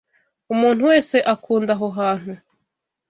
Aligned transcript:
Umuntu 0.53 0.81
wese 0.89 1.15
akunda 1.33 1.71
aho 1.75 1.87
hantu. 1.97 2.33